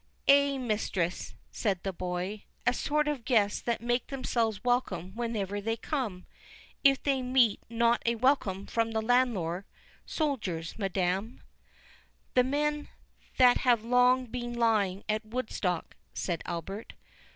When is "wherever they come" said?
5.15-6.25